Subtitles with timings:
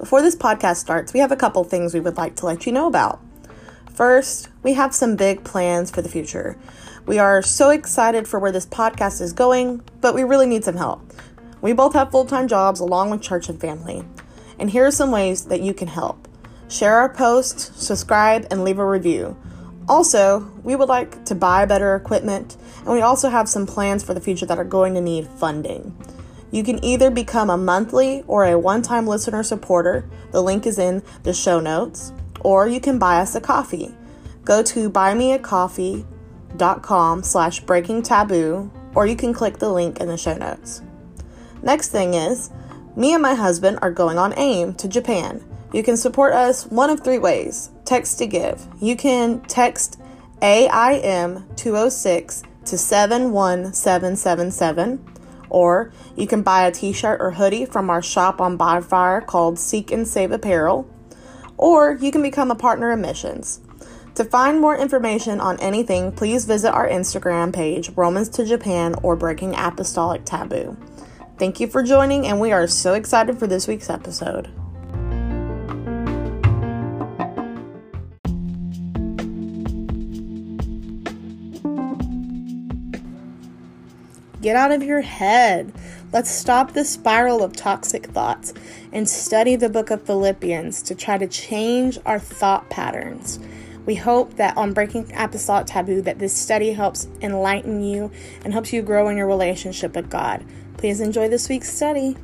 [0.00, 2.72] Before this podcast starts, we have a couple things we would like to let you
[2.72, 3.20] know about.
[3.92, 6.58] First, we have some big plans for the future.
[7.06, 10.76] We are so excited for where this podcast is going, but we really need some
[10.76, 11.12] help.
[11.60, 14.04] We both have full time jobs along with church and family.
[14.58, 16.26] And here are some ways that you can help
[16.68, 19.36] share our posts, subscribe, and leave a review.
[19.90, 24.14] Also, we would like to buy better equipment, and we also have some plans for
[24.14, 25.96] the future that are going to need funding.
[26.52, 30.08] You can either become a monthly or a one time listener supporter.
[30.30, 32.12] The link is in the show notes.
[32.42, 33.92] Or you can buy us a coffee.
[34.44, 40.36] Go to buymeacoffee.com slash breaking taboo, or you can click the link in the show
[40.36, 40.82] notes.
[41.64, 42.52] Next thing is,
[42.94, 45.44] me and my husband are going on AIM to Japan.
[45.72, 48.66] You can support us one of three ways text to give.
[48.80, 50.00] You can text
[50.42, 55.04] AIM 206 to 71777,
[55.48, 59.58] or you can buy a t shirt or hoodie from our shop on Bonfire called
[59.58, 60.88] Seek and Save Apparel,
[61.56, 63.60] or you can become a partner in missions.
[64.14, 69.16] To find more information on anything, please visit our Instagram page, Romans to Japan or
[69.16, 70.76] Breaking Apostolic Taboo.
[71.40, 74.48] Thank you for joining, and we are so excited for this week's episode.
[84.40, 85.70] Get out of your head.
[86.12, 88.54] Let's stop the spiral of toxic thoughts
[88.90, 93.38] and study the book of Philippians to try to change our thought patterns.
[93.84, 98.10] We hope that on Breaking Apostolic Taboo that this study helps enlighten you
[98.42, 100.44] and helps you grow in your relationship with God.
[100.78, 102.16] Please enjoy this week's study.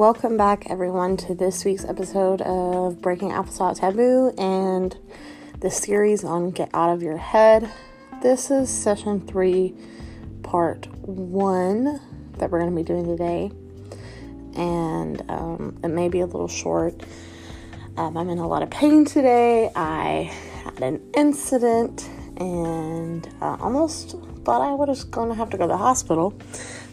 [0.00, 4.96] Welcome back, everyone, to this week's episode of Breaking Apostolic Taboo and
[5.60, 7.70] the series on Get Out of Your Head.
[8.22, 9.74] This is session three,
[10.42, 12.00] part one,
[12.38, 13.50] that we're going to be doing today.
[14.56, 16.94] And um, it may be a little short.
[17.98, 19.70] Um, I'm in a lot of pain today.
[19.76, 20.32] I
[20.64, 22.08] had an incident
[22.38, 24.16] and uh, almost
[24.46, 26.32] thought I was going to have to go to the hospital.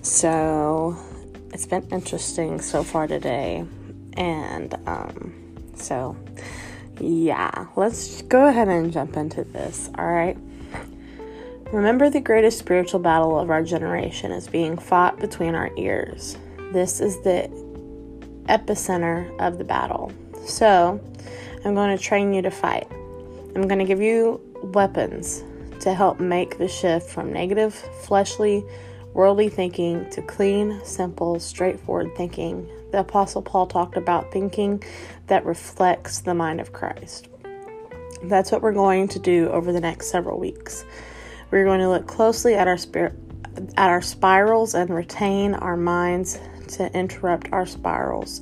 [0.02, 0.98] So
[1.58, 3.66] it's been interesting so far today.
[4.14, 5.34] And um,
[5.74, 6.16] so,
[7.00, 9.90] yeah, let's go ahead and jump into this.
[9.98, 10.38] All right.
[11.74, 16.38] Remember, the greatest spiritual battle of our generation is being fought between our ears.
[16.74, 17.50] This is the
[18.48, 20.12] epicenter of the battle.
[20.46, 21.02] So,
[21.66, 22.88] I'm going to train you to fight.
[23.56, 25.44] I'm going to give you weapons
[25.80, 27.74] to help make the shift from negative,
[28.04, 28.64] fleshly,
[29.18, 32.70] worldly thinking to clean, simple, straightforward thinking.
[32.92, 34.84] The Apostle Paul talked about thinking
[35.26, 37.28] that reflects the mind of Christ.
[38.22, 40.86] That's what we're going to do over the next several weeks.
[41.50, 43.14] We're going to look closely at our spirit
[43.76, 48.42] at our spirals and retain our minds to interrupt our spirals.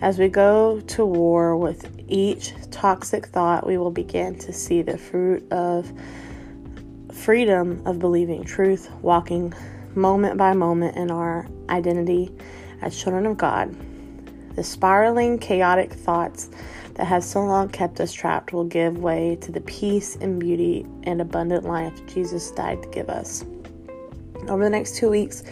[0.00, 4.96] As we go to war with each toxic thought, we will begin to see the
[4.96, 5.92] fruit of
[7.12, 9.52] freedom of believing truth, walking
[9.94, 12.30] moment by moment in our identity
[12.80, 13.74] as children of God.
[14.56, 16.50] The spiraling, chaotic thoughts
[16.94, 20.86] that have so long kept us trapped will give way to the peace and beauty
[21.04, 23.44] and abundant life Jesus died to give us.
[24.48, 25.42] Over the next two weeks,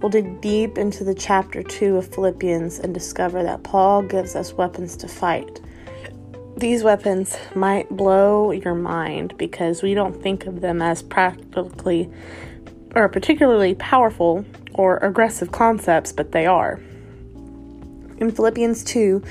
[0.00, 4.52] we'll dig deep into the chapter 2 of Philippians and discover that Paul gives us
[4.52, 5.60] weapons to fight.
[6.56, 12.08] These weapons might blow your mind because we don't think of them as practically
[12.94, 14.44] or particularly powerful
[14.74, 16.80] or aggressive concepts, but they are.
[18.18, 19.22] In Philippians 2,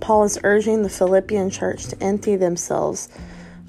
[0.00, 3.08] Paul is urging the Philippian church to empty themselves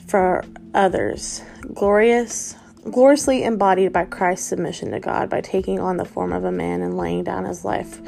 [0.07, 1.41] for others,
[1.73, 2.55] glorious,
[2.91, 6.81] gloriously embodied by Christ's submission to God by taking on the form of a man
[6.81, 7.99] and laying down his life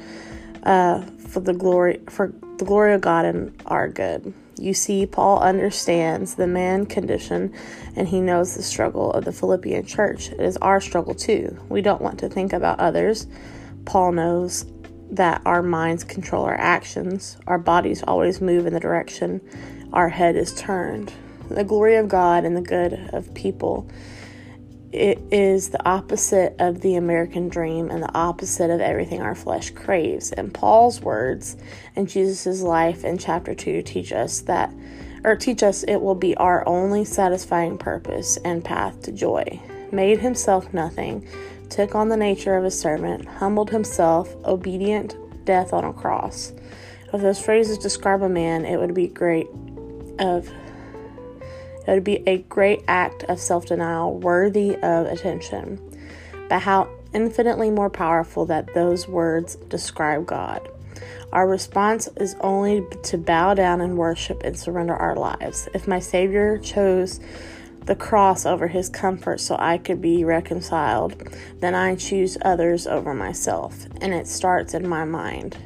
[0.64, 4.34] uh, for the glory for the glory of God and our good.
[4.60, 7.54] You see, Paul understands the man condition
[7.96, 10.30] and he knows the struggle of the Philippian church.
[10.32, 11.58] It is our struggle too.
[11.70, 13.28] We don't want to think about others.
[13.86, 14.66] Paul knows
[15.12, 19.42] that our minds control our actions, our bodies always move in the direction
[19.94, 21.14] our head is turned.
[21.50, 23.90] The glory of God and the good of people
[24.92, 29.72] it is the opposite of the American dream and the opposite of everything our flesh
[29.72, 30.32] craves.
[30.32, 31.58] And Paul's words
[31.96, 34.74] and Jesus' life in chapter 2 teach us that,
[35.24, 39.62] or teach us it will be our only satisfying purpose and path to joy.
[39.92, 41.28] Made himself nothing,
[41.70, 46.54] took on the nature of a servant, humbled himself, obedient death on a cross.
[47.14, 49.48] If those phrases describe a man, it would be great
[50.20, 50.50] of
[51.88, 55.80] it would be a great act of self-denial worthy of attention.
[56.50, 60.70] But how infinitely more powerful that those words describe God.
[61.32, 65.68] Our response is only to bow down and worship and surrender our lives.
[65.74, 67.20] If my Savior chose
[67.82, 71.24] the cross over his comfort so I could be reconciled,
[71.60, 75.58] then I choose others over myself, and it starts in my mind.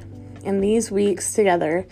[0.43, 1.85] In these weeks together,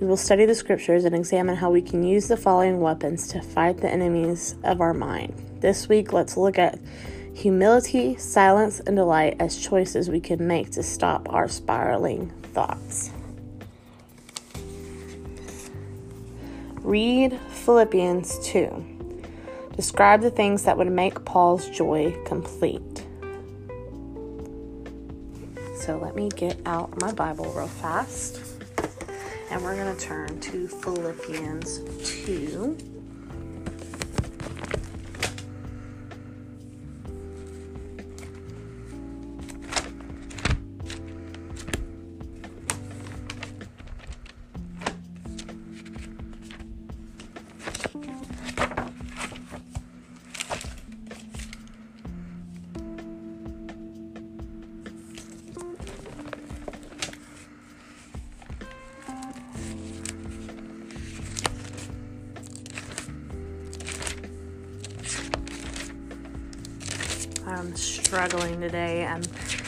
[0.00, 3.40] we will study the scriptures and examine how we can use the following weapons to
[3.40, 5.32] fight the enemies of our mind.
[5.60, 6.78] This week, let's look at
[7.32, 13.10] humility, silence, and delight as choices we can make to stop our spiraling thoughts.
[16.82, 19.22] Read Philippians 2.
[19.76, 22.82] Describe the things that would make Paul's joy complete.
[25.74, 28.55] So let me get out my Bible real fast.
[29.48, 31.80] And we're going to turn to Philippians
[32.24, 32.95] 2.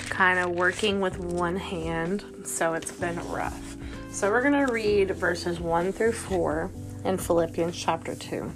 [0.09, 3.77] Kind of working with one hand, so it's been rough.
[4.11, 6.71] So we're going to read verses 1 through 4
[7.05, 8.53] in Philippians chapter 2.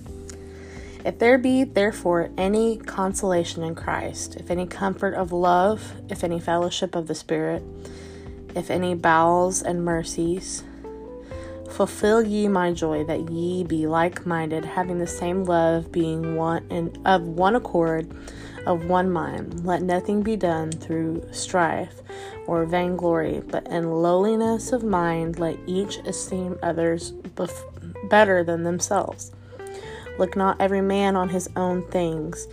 [1.04, 6.38] If there be therefore any consolation in Christ, if any comfort of love, if any
[6.38, 7.62] fellowship of the Spirit,
[8.54, 10.62] if any bowels and mercies,
[11.70, 16.64] fulfill ye my joy that ye be like minded, having the same love, being one
[16.70, 18.08] and of one accord
[18.66, 19.64] of one mind.
[19.64, 22.00] Let nothing be done through strife
[22.46, 29.32] or vainglory, but in lowliness of mind let each esteem others bef- better than themselves.
[30.18, 32.46] Look not every man on his own things,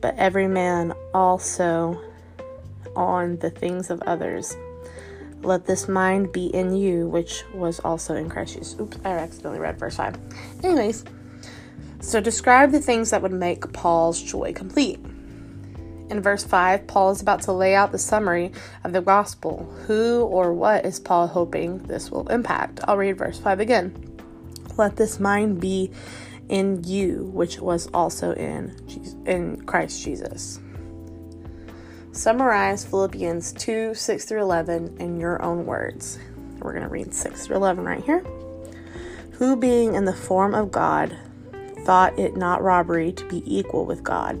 [0.00, 2.00] but every man also
[2.94, 4.56] on the things of others.
[5.42, 8.80] Let this mind be in you, which was also in Christ Jesus.
[8.80, 10.16] Oops, I accidentally read verse 5.
[10.64, 11.04] Anyways,
[12.00, 14.98] so describe the things that would make Paul's joy complete.
[16.08, 18.52] In verse 5, Paul is about to lay out the summary
[18.84, 19.64] of the gospel.
[19.86, 22.80] Who or what is Paul hoping this will impact?
[22.84, 23.92] I'll read verse 5 again.
[24.76, 25.90] Let this mind be
[26.48, 30.60] in you, which was also in, Jesus, in Christ Jesus.
[32.12, 36.20] Summarize Philippians 2 6 through 11 in your own words.
[36.60, 38.24] We're going to read 6 through 11 right here.
[39.32, 41.18] Who, being in the form of God,
[41.84, 44.40] thought it not robbery to be equal with God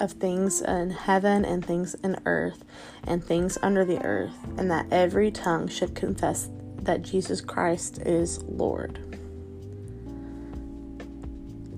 [0.00, 2.64] of things in heaven and things in earth
[3.06, 6.48] and things under the earth, and that every tongue should confess
[6.82, 8.98] that Jesus Christ is Lord.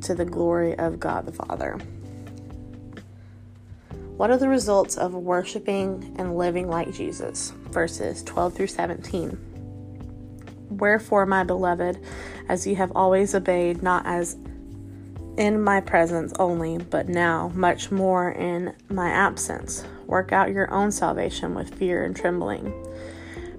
[0.03, 1.79] To the glory of God the Father.
[4.17, 7.53] What are the results of worshiping and living like Jesus?
[7.71, 9.37] Verses 12 through 17.
[10.71, 11.99] Wherefore, my beloved,
[12.49, 14.37] as ye have always obeyed, not as
[15.37, 19.85] in my presence only, but now much more in my absence.
[20.07, 22.73] Work out your own salvation with fear and trembling.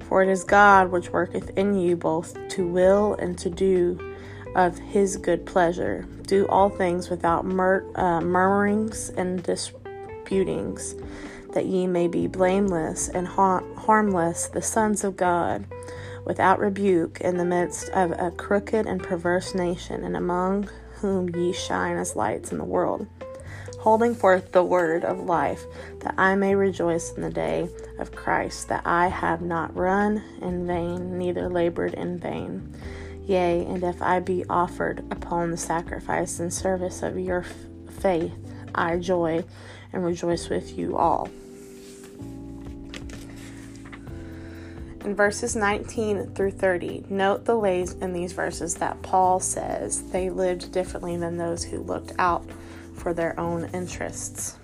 [0.07, 4.15] For it is God which worketh in you both to will and to do
[4.55, 6.05] of his good pleasure.
[6.27, 10.95] Do all things without mur- uh, murmurings and disputings,
[11.53, 15.65] that ye may be blameless and ha- harmless, the sons of God,
[16.25, 20.69] without rebuke, in the midst of a crooked and perverse nation, and among
[21.03, 23.05] whom ye shine as lights in the world,
[23.79, 25.65] holding forth the word of life,
[25.99, 27.67] that I may rejoice in the day
[27.99, 32.73] of Christ, that I have not run in vain, neither labored in vain.
[33.25, 37.53] Yea, and if I be offered upon the sacrifice and service of your f-
[37.99, 38.31] faith,
[38.73, 39.43] I joy
[39.91, 41.27] and rejoice with you all.
[45.03, 50.29] In verses 19 through 30, note the ways in these verses that Paul says they
[50.29, 52.49] lived differently than those who looked out
[52.95, 54.57] for their own interests.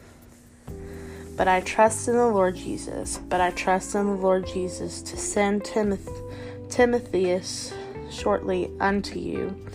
[1.36, 5.18] But I trust in the Lord Jesus, but I trust in the Lord Jesus to
[5.18, 7.74] send Timoth- Timotheus
[8.10, 9.68] shortly unto you,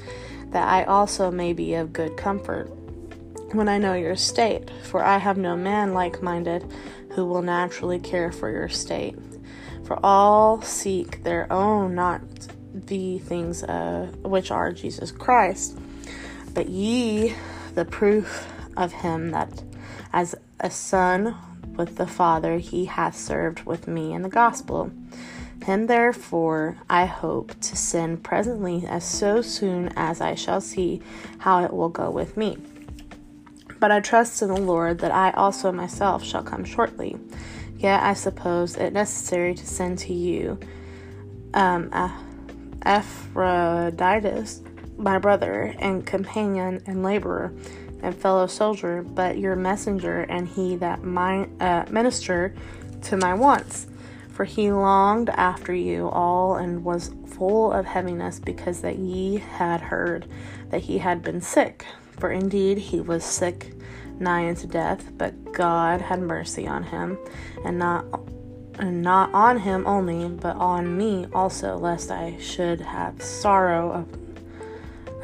[0.47, 2.71] that I also may be of good comfort
[3.53, 6.65] when I know your state, for I have no man like minded
[7.11, 9.17] who will naturally care for your state.
[9.85, 12.23] For all seek their own, not
[12.73, 15.79] the things uh, which are Jesus Christ,
[16.53, 17.35] but ye
[17.75, 19.63] the proof of him that
[20.13, 21.37] as a son
[21.77, 24.91] with the Father he hath served with me in the gospel.
[25.65, 31.01] Him therefore I hope to send presently as so soon as I shall see
[31.39, 32.59] how it will go with me.
[33.81, 37.19] But I trust in the Lord that I also myself shall come shortly.
[37.79, 40.59] Yet I suppose it necessary to send to you
[41.53, 41.91] um,
[42.85, 44.63] Epaphroditus,
[44.97, 47.53] my brother and companion and laborer
[48.03, 52.55] and fellow soldier, but your messenger and he that my uh, minister
[53.03, 53.87] to my wants.
[54.31, 59.81] For he longed after you all and was full of heaviness because that ye had
[59.81, 60.27] heard
[60.71, 61.87] that he had been sick.
[62.19, 63.75] For indeed he was sick
[64.25, 67.17] nigh unto death, but God had mercy on him,
[67.65, 68.05] and not
[68.77, 74.05] and not on him only, but on me also, lest I should have sorrow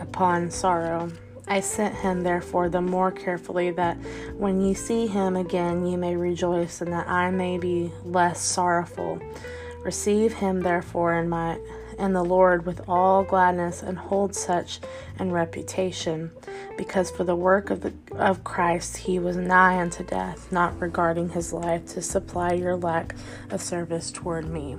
[0.01, 1.11] upon sorrow.
[1.49, 3.97] I sent him therefore the more carefully, that
[4.37, 9.19] when ye see him again ye may rejoice, and that I may be less sorrowful.
[9.83, 11.59] Receive him therefore in my
[12.01, 14.81] in the Lord with all gladness, and hold such
[15.19, 16.31] in reputation,
[16.77, 21.31] because for the work of the of Christ he was nigh unto death, not regarding
[21.31, 23.15] his life to supply your lack
[23.51, 24.77] of service toward me.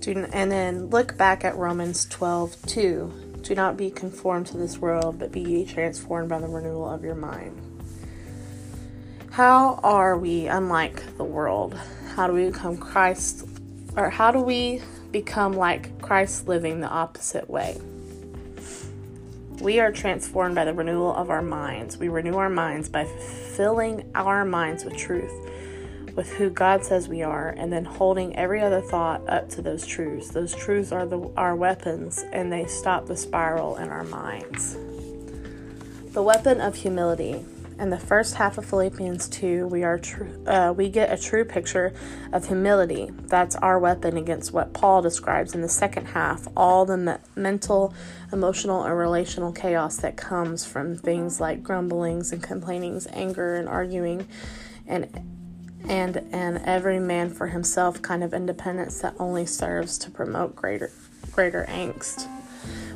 [0.00, 3.40] Do, and then look back at Romans 12 2.
[3.42, 7.14] Do not be conformed to this world, but be transformed by the renewal of your
[7.14, 7.60] mind.
[9.30, 11.78] How are we unlike the world?
[12.14, 13.46] How do we become Christ,
[13.96, 17.80] or how do we become like Christ living the opposite way?
[19.60, 21.98] We are transformed by the renewal of our minds.
[21.98, 25.32] We renew our minds by filling our minds with truth
[26.16, 29.86] with who God says we are and then holding every other thought up to those
[29.86, 30.28] truths.
[30.28, 34.76] Those truths are the, our weapons and they stop the spiral in our minds.
[36.12, 37.44] The weapon of humility.
[37.80, 41.46] In the first half of Philippians 2, we are tr- uh, we get a true
[41.46, 41.94] picture
[42.30, 43.10] of humility.
[43.22, 47.94] That's our weapon against what Paul describes in the second half, all the me- mental,
[48.34, 54.28] emotional, and relational chaos that comes from things like grumblings and complainings, anger and arguing,
[54.86, 55.08] and
[55.88, 60.92] and an every man for himself kind of independence that only serves to promote greater
[61.32, 62.28] greater angst.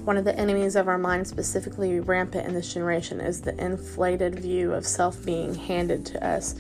[0.04, 4.38] One of the enemies of our mind, specifically rampant in this generation, is the inflated
[4.38, 6.54] view of self being handed to us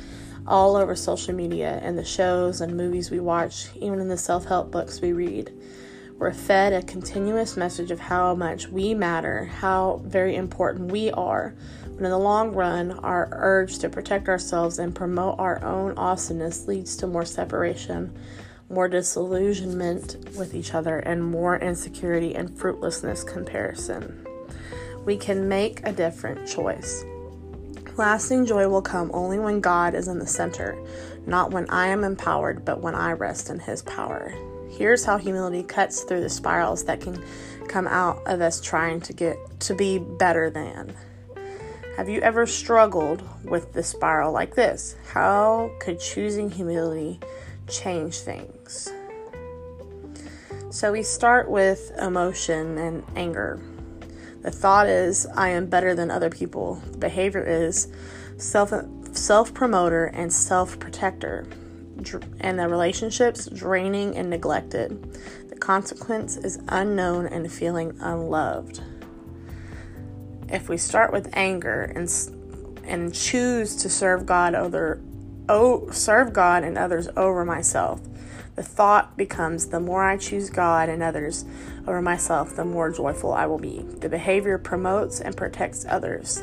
[0.46, 4.46] all over social media and the shows and movies we watch, even in the self
[4.46, 5.52] help books we read.
[6.16, 11.54] We're fed a continuous message of how much we matter, how very important we are,
[11.82, 16.66] but in the long run, our urge to protect ourselves and promote our own awesomeness
[16.66, 18.16] leads to more separation,
[18.74, 24.26] more disillusionment with each other, and more insecurity and fruitlessness comparison.
[25.04, 27.04] We can make a different choice.
[27.96, 30.76] Lasting joy will come only when God is in the center,
[31.26, 34.34] not when I am empowered, but when I rest in His power.
[34.70, 37.22] Here's how humility cuts through the spirals that can
[37.68, 40.94] come out of us trying to get to be better than.
[41.96, 44.96] Have you ever struggled with the spiral like this?
[45.12, 47.20] How could choosing humility
[47.68, 48.53] change things?
[50.70, 53.60] So we start with emotion and anger.
[54.42, 56.82] The thought is, I am better than other people.
[56.92, 57.88] The behavior is
[58.36, 58.72] self
[59.12, 61.46] self promoter and self protector.
[62.40, 65.16] And the relationships draining and neglected.
[65.48, 68.82] The consequence is unknown and feeling unloved
[70.48, 72.08] if we start with anger and
[72.84, 75.00] and choose to serve God over
[75.48, 78.00] oh serve God and others over myself,
[78.56, 81.44] the thought becomes the more I choose God and others
[81.86, 83.80] over myself, the more joyful I will be.
[83.80, 86.42] The behavior promotes and protects others.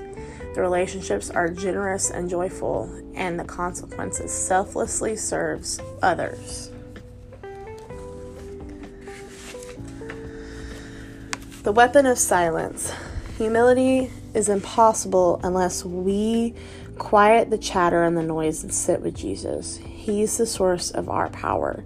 [0.53, 6.69] The relationships are generous and joyful, and the consequences selflessly serves others.
[11.63, 12.91] The weapon of silence.
[13.37, 16.55] Humility is impossible unless we
[16.97, 19.79] quiet the chatter and the noise and sit with Jesus.
[20.01, 21.83] He's the source of our power.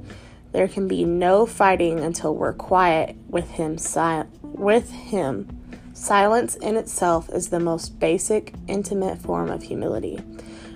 [0.53, 3.77] There can be no fighting until we're quiet with him.
[3.77, 10.22] Si- with him, silence in itself is the most basic, intimate form of humility.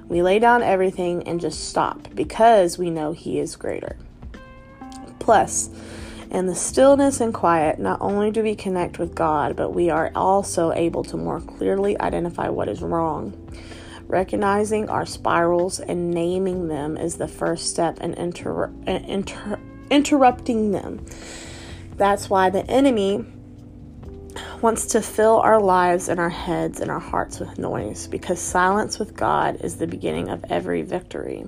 [0.09, 3.95] We lay down everything and just stop because we know he is greater.
[5.19, 5.69] Plus,
[6.29, 10.11] in the stillness and quiet, not only do we connect with God, but we are
[10.13, 13.31] also able to more clearly identify what is wrong.
[14.09, 19.59] Recognizing our spirals and naming them is the first step in inter- inter-
[19.91, 21.05] interrupting them.
[21.95, 23.23] That's why the enemy
[24.63, 28.97] wants to fill our lives and our heads and our hearts with noise, because silence
[28.97, 31.47] with God is the beginning of every victory.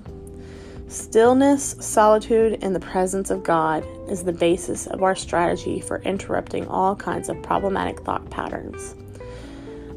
[0.86, 6.68] Stillness, solitude, and the presence of God is the basis of our strategy for interrupting
[6.68, 8.94] all kinds of problematic thought patterns.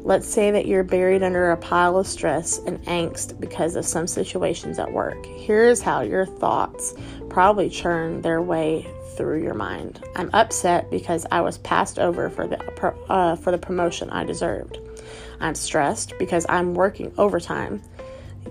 [0.06, 4.06] Let's say that you're buried under a pile of stress and angst because of some
[4.06, 5.26] situations at work.
[5.26, 6.94] Here's how your thoughts
[7.28, 8.86] probably churn their way
[9.16, 10.00] through your mind.
[10.14, 12.56] I'm upset because I was passed over for the
[13.10, 14.78] uh, for the promotion I deserved.
[15.40, 17.82] I'm stressed because I'm working overtime,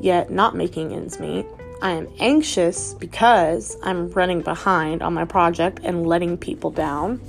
[0.02, 1.46] yet not making ends meet.
[1.82, 7.22] I am anxious because I'm running behind on my project and letting people down.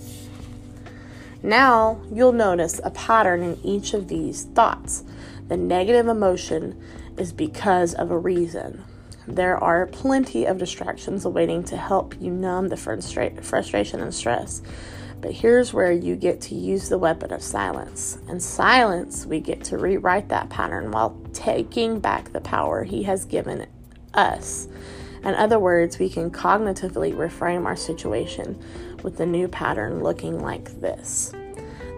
[1.42, 5.04] Now you'll notice a pattern in each of these thoughts.
[5.48, 6.80] The negative emotion
[7.16, 8.84] is because of a reason.
[9.28, 14.62] There are plenty of distractions awaiting to help you numb the frustration and stress.
[15.20, 18.18] But here's where you get to use the weapon of silence.
[18.28, 23.24] In silence, we get to rewrite that pattern while taking back the power He has
[23.24, 23.66] given
[24.14, 24.68] us.
[25.24, 28.62] In other words, we can cognitively reframe our situation
[29.06, 31.32] with the new pattern looking like this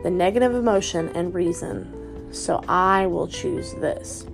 [0.05, 4.27] the negative emotion and reason, so I will choose this.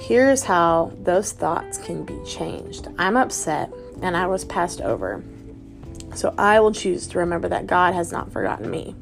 [0.00, 3.70] Here's how those thoughts can be changed I'm upset
[4.02, 5.22] and I was passed over,
[6.14, 8.96] so I will choose to remember that God has not forgotten me.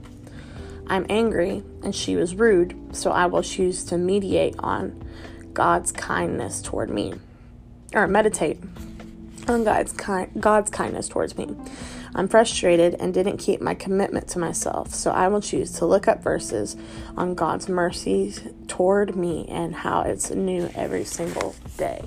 [0.88, 5.02] I'm angry and she was rude, so I will choose to mediate on
[5.54, 7.14] God's kindness toward me,
[7.94, 8.58] or meditate
[9.46, 11.54] on God's, ki- God's kindness towards me.
[12.14, 16.08] I'm frustrated and didn't keep my commitment to myself, so I will choose to look
[16.08, 16.76] up verses
[17.16, 22.04] on God's mercies toward me and how it's new every single day.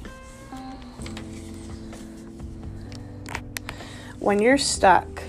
[4.20, 5.24] When you're stuck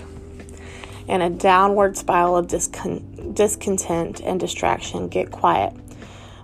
[1.07, 5.73] in a downward spiral of discon- discontent and distraction, get quiet.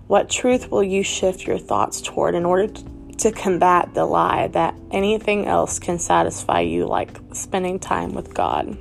[0.08, 2.84] What truth will you shift your thoughts toward in order to
[3.18, 8.78] to combat the lie that anything else can satisfy you, like spending time with God.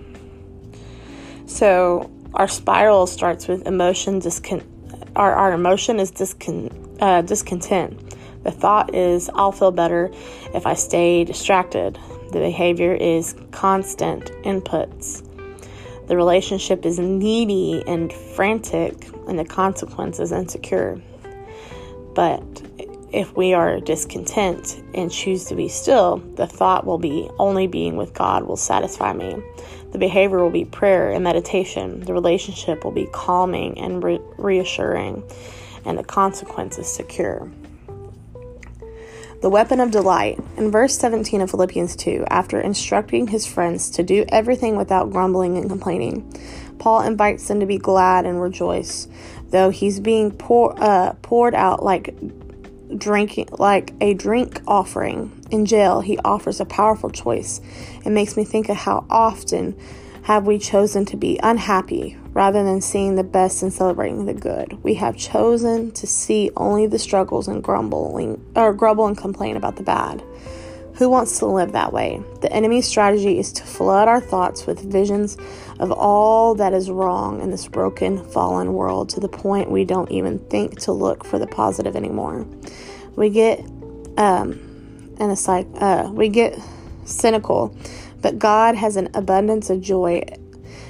[1.46, 4.64] So, our spiral starts with emotion discon-
[5.14, 8.14] our, our emotion is discon- uh, discontent.
[8.44, 10.10] The thought is, I'll feel better
[10.54, 11.98] if I stay distracted.
[12.32, 15.28] The behavior is constant inputs.
[16.08, 21.00] The relationship is needy and frantic, and the consequence is insecure.
[22.14, 22.42] But
[23.12, 27.96] if we are discontent and choose to be still, the thought will be only being
[27.96, 29.36] with God will satisfy me.
[29.92, 32.00] The behavior will be prayer and meditation.
[32.00, 35.22] The relationship will be calming and re- reassuring,
[35.84, 37.50] and the consequence is secure.
[39.42, 40.38] The weapon of delight.
[40.56, 45.58] In verse 17 of Philippians 2, after instructing his friends to do everything without grumbling
[45.58, 46.32] and complaining,
[46.78, 49.08] Paul invites them to be glad and rejoice,
[49.50, 52.14] though he's being pour, uh, poured out like
[52.98, 57.60] drinking like a drink offering in jail he offers a powerful choice
[58.04, 59.78] it makes me think of how often
[60.22, 64.72] have we chosen to be unhappy rather than seeing the best and celebrating the good
[64.82, 69.76] we have chosen to see only the struggles and grumbling or grumble and complain about
[69.76, 70.22] the bad
[70.94, 72.22] who wants to live that way?
[72.42, 75.36] The enemy's strategy is to flood our thoughts with visions
[75.80, 80.10] of all that is wrong in this broken, fallen world to the point we don't
[80.10, 82.46] even think to look for the positive anymore.
[83.16, 83.60] We get
[84.16, 84.72] um,
[85.18, 86.58] and it's like uh, we get
[87.04, 87.76] cynical,
[88.20, 90.22] but God has an abundance of joy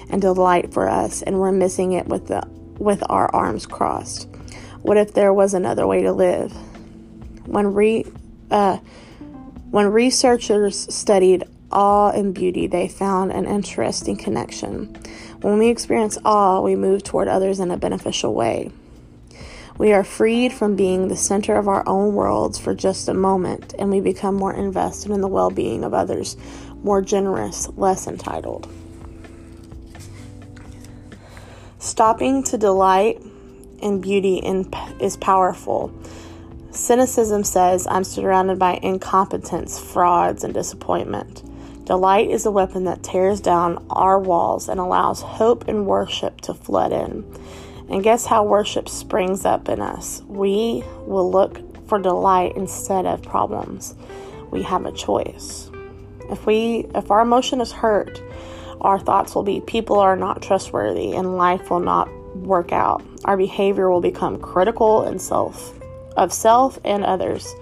[0.08, 2.42] and delight for us, and we're missing it with the
[2.78, 4.28] with our arms crossed.
[4.82, 6.52] What if there was another way to live?
[7.46, 8.04] When re
[8.50, 8.78] uh,
[9.70, 14.94] when researchers studied awe and beauty, they found an interesting connection.
[15.40, 18.70] When we experience awe, we move toward others in a beneficial way.
[19.78, 23.74] We are freed from being the center of our own worlds for just a moment,
[23.78, 26.36] and we become more invested in the well being of others,
[26.82, 28.68] more generous, less entitled.
[31.78, 33.20] Stopping to delight
[33.80, 35.92] in beauty in, is powerful
[36.72, 41.42] Cynicism says, I'm surrounded by incompetence, frauds, and disappointment.
[41.84, 46.54] Delight is a weapon that tears down our walls and allows hope and worship to
[46.54, 47.24] flood in.
[47.92, 50.22] And guess how worship springs up in us?
[50.26, 53.94] We will look for delight instead of problems.
[54.50, 55.70] We have a choice.
[56.30, 58.22] If we if our emotion is hurt,
[58.80, 63.04] our thoughts will be people are not trustworthy and life will not work out.
[63.26, 65.78] Our behavior will become critical and self
[66.16, 67.54] of self and others.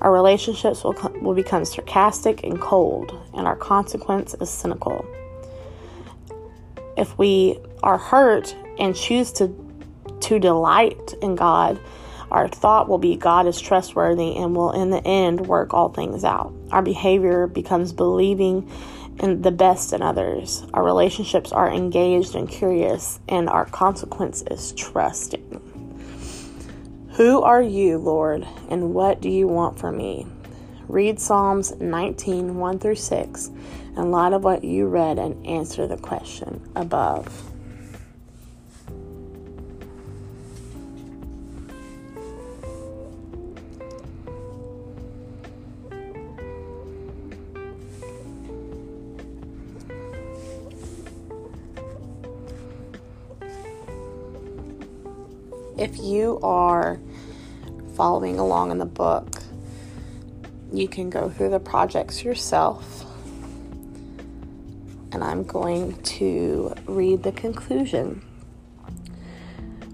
[0.00, 5.04] Our relationships will, will become sarcastic and cold, and our consequence is cynical.
[6.96, 9.48] If we are hurt and choose to,
[10.24, 11.78] to delight in God,
[12.30, 16.24] our thought will be God is trustworthy and will, in the end, work all things
[16.24, 16.52] out.
[16.70, 18.70] Our behavior becomes believing
[19.20, 20.64] in the best in others.
[20.72, 25.60] Our relationships are engaged and curious, and our consequence is trusting.
[27.16, 30.26] Who are you, Lord, and what do you want from me?
[30.88, 33.50] Read Psalms 19 1 through 6
[33.96, 37.53] in light of what you read and answer the question above.
[55.84, 56.98] If you are
[57.94, 59.42] following along in the book,
[60.72, 63.04] you can go through the projects yourself.
[65.12, 68.22] And I'm going to read the conclusion.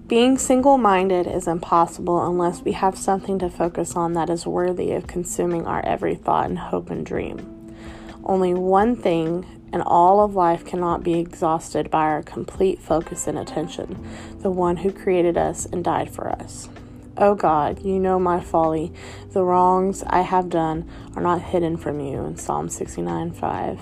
[0.07, 4.93] Being single minded is impossible unless we have something to focus on that is worthy
[4.93, 7.75] of consuming our every thought and hope and dream.
[8.23, 13.37] Only one thing and all of life cannot be exhausted by our complete focus and
[13.37, 14.07] attention,
[14.39, 16.69] the one who created us and died for us.
[17.17, 18.93] O oh God, you know my folly.
[19.31, 22.23] The wrongs I have done are not hidden from you.
[22.23, 23.79] In Psalm 69 5.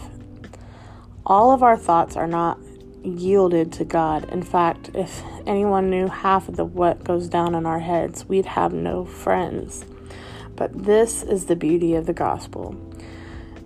[1.26, 2.60] All of our thoughts are not
[3.04, 4.28] yielded to God.
[4.30, 8.46] In fact, if anyone knew half of the what goes down in our heads, we'd
[8.46, 9.86] have no friends.
[10.56, 12.76] But this is the beauty of the gospel.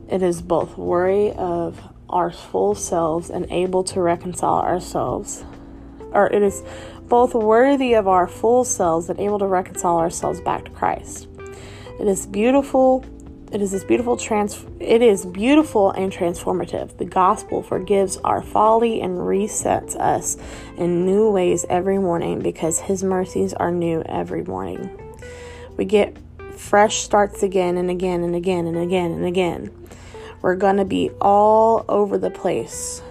[0.10, 5.44] It is both worry of our full selves and able to reconcile ourselves.
[6.12, 6.64] Or it is
[7.08, 11.28] both worthy of our full selves and able to reconcile ourselves back to Christ.
[12.00, 13.06] It is beautiful.
[13.52, 16.98] It is this beautiful trans it is beautiful and transformative.
[16.98, 20.38] The gospel forgives our folly and resets us
[20.76, 24.90] in new ways every morning because his mercies are new every morning.
[25.78, 26.18] We get
[26.58, 29.72] fresh starts again and again and again and again and again.
[30.44, 33.02] We're going to be all over the place.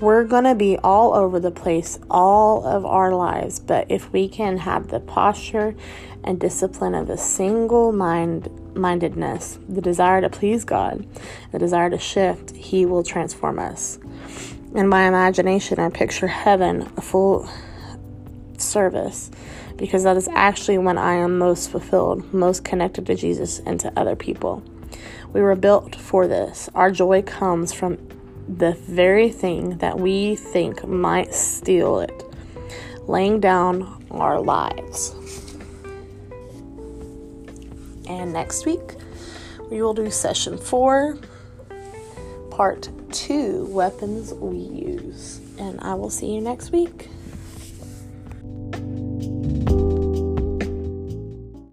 [0.00, 4.30] We're going to be all over the place all of our lives, but if we
[4.30, 5.74] can have the posture
[6.24, 11.06] and discipline of a single mind mindedness, the desire to please God,
[11.52, 13.98] the desire to shift, He will transform us.
[14.74, 17.46] In my imagination, I picture heaven, a full
[18.56, 19.30] service,
[19.76, 23.92] because that is actually when I am most fulfilled, most connected to Jesus and to
[23.94, 24.62] other people.
[25.32, 26.68] We were built for this.
[26.74, 27.98] Our joy comes from
[28.48, 32.24] the very thing that we think might steal it,
[33.06, 35.14] laying down our lives.
[38.08, 38.96] And next week,
[39.70, 41.18] we will do session four,
[42.50, 45.40] part two weapons we use.
[45.58, 47.10] And I will see you next week.